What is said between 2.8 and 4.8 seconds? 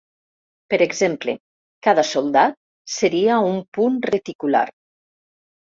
seria un punt reticular.